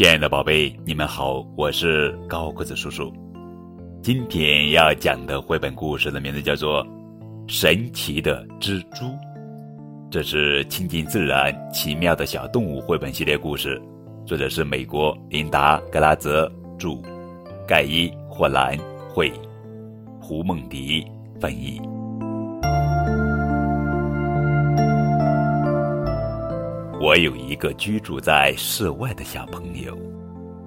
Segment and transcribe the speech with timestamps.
[0.00, 3.12] 亲爱的宝贝，你们好，我是高个子叔叔。
[4.02, 6.82] 今天要讲的绘本故事的名字叫做
[7.46, 9.04] 《神奇的蜘蛛》，
[10.10, 13.78] 这是亲近自然、奇妙的小动物绘本系列故事，
[14.24, 16.96] 作者是美国琳达·格拉泽著，
[17.68, 18.78] 盖伊·霍兰
[19.12, 19.30] 绘，
[20.18, 21.06] 胡梦迪
[21.38, 21.78] 翻译。
[27.00, 29.96] 我有一个居住在室外的小朋友，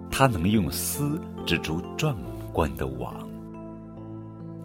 [0.09, 2.17] 他能用丝织出壮
[2.51, 3.13] 观的网。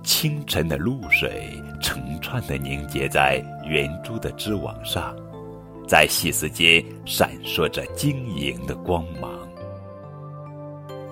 [0.02, 5.14] 清晨的露水成串的凝结在圆珠的织网上，
[5.86, 9.30] 在细丝间闪烁着晶莹的光芒。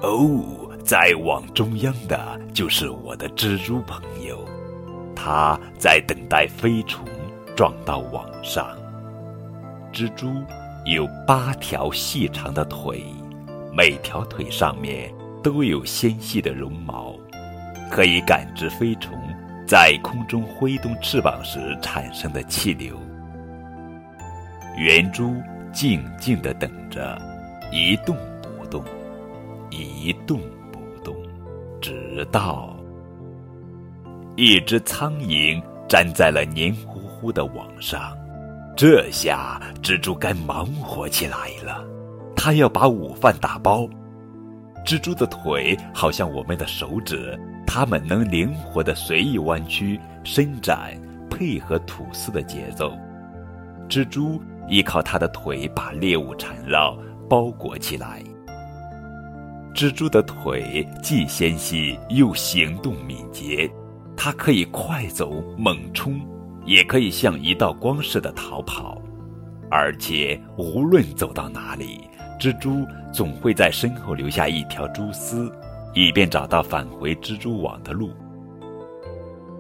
[0.00, 0.42] 哦，
[0.82, 4.42] 在网中央的就是我的蜘蛛朋友，
[5.14, 7.04] 他在等待飞虫
[7.54, 8.66] 撞到网上。
[9.96, 10.44] 蜘蛛
[10.84, 13.02] 有八条细长的腿，
[13.72, 15.10] 每条腿上面
[15.42, 17.16] 都有纤细的绒毛，
[17.90, 19.18] 可以感知飞虫
[19.66, 22.94] 在空中挥动翅膀时产生的气流。
[24.76, 25.34] 圆珠
[25.72, 27.18] 静静地等着，
[27.72, 28.84] 一动不动，
[29.70, 30.38] 一动
[30.70, 31.16] 不动，
[31.80, 32.76] 直到
[34.36, 38.14] 一只苍蝇粘在了黏糊糊的网上。
[38.76, 41.82] 这下蜘蛛该忙活起来了，
[42.36, 43.88] 它要把午饭打包。
[44.84, 47.34] 蜘蛛的腿好像我们的手指，
[47.66, 50.94] 它们能灵活的随意弯曲、伸展，
[51.30, 52.92] 配合吐丝的节奏。
[53.88, 56.94] 蜘蛛依靠它的腿把猎物缠绕、
[57.30, 58.22] 包裹起来。
[59.74, 63.70] 蜘蛛的腿既纤细又行动敏捷，
[64.18, 66.20] 它可以快走猛冲。
[66.66, 69.00] 也可以像一道光似的逃跑，
[69.70, 72.00] 而且无论走到哪里，
[72.40, 75.50] 蜘蛛总会在身后留下一条蛛丝，
[75.94, 78.10] 以便找到返回蜘蛛网的路。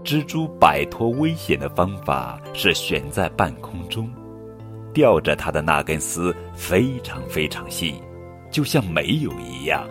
[0.04, 4.10] 蜘蛛摆脱危险的方法是悬在半空中，
[4.92, 7.94] 吊着它的那根丝非常非常细，
[8.50, 9.84] 就像没有一样。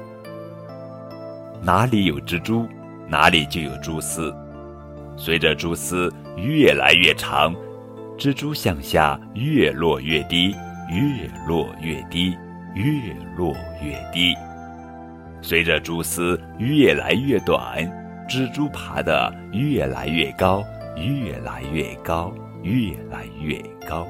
[1.61, 2.67] 哪里有蜘蛛，
[3.07, 4.33] 哪里就有蛛丝。
[5.17, 7.55] 随着蛛丝越来越长，
[8.17, 10.55] 蜘蛛向下越落越低，
[10.89, 12.37] 越落越低，
[12.73, 14.35] 越落越低。
[15.41, 17.77] 随着蛛丝越来越短，
[18.27, 20.63] 蜘蛛爬得越来越高，
[20.95, 23.57] 越来越高，越来越
[23.87, 24.05] 高，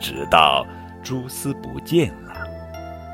[0.00, 0.66] 直到
[1.02, 2.32] 蛛丝不见了。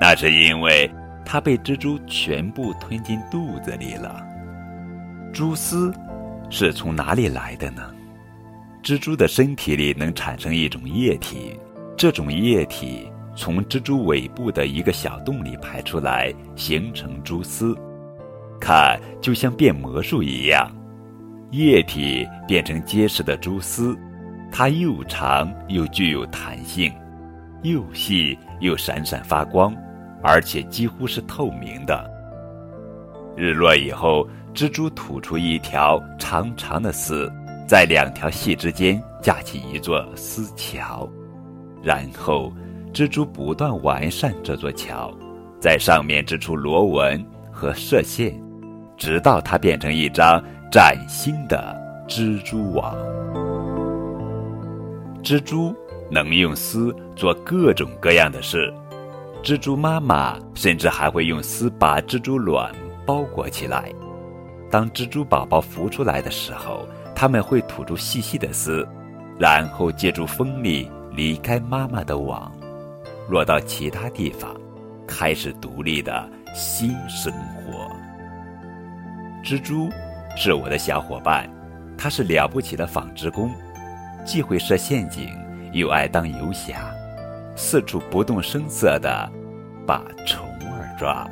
[0.01, 0.91] 那是因为
[1.25, 4.25] 它被蜘蛛全部吞进肚子里了。
[5.33, 5.93] 蛛丝。
[6.53, 7.81] 是从哪里来的呢？
[8.83, 11.55] 蜘蛛的身体里能产生一种液体，
[11.97, 17.77] 这种液体从蜘蛛尾部的一个小洞里排出来，形成蛛丝。
[18.59, 20.71] 看，就像变魔术一样，
[21.51, 23.97] 液体变成结实的蛛丝，
[24.51, 26.91] 它又长又具有弹性，
[27.63, 29.77] 又细又闪闪发光，
[30.23, 32.11] 而且几乎是透明的。
[33.37, 34.27] 日落以后。
[34.53, 37.33] 蜘蛛吐出一条长长的丝，
[37.71, 41.09] 在两条细之间架起一座丝桥，
[41.81, 42.53] 然后
[42.93, 45.17] 蜘蛛不断完善这座桥，
[45.61, 48.35] 在上面织出螺纹和射线，
[48.97, 52.93] 直到它变成一张崭新的蜘蛛网。
[55.23, 55.73] 蜘蛛
[56.11, 58.75] 能用丝做各种各样的事，
[59.45, 62.75] 蜘蛛妈妈甚至还会用丝把蜘蛛卵
[63.07, 63.93] 包裹起来。
[64.69, 66.85] 当蜘蛛宝宝孵出来的时候，
[67.21, 68.89] 它们会吐出细细的丝，
[69.39, 72.51] 然后借助风力离开妈妈的网，
[73.29, 74.59] 落到其他地方，
[75.07, 77.95] 开始独立的新生活。
[79.45, 79.91] 蜘蛛
[80.35, 81.47] 是我的小伙伴，
[81.99, 83.51] 它是了不起的纺织工，
[84.25, 85.29] 既会设陷阱，
[85.75, 86.91] 又爱当游侠，
[87.55, 89.31] 四处不动声色的
[89.87, 91.29] 把虫儿抓。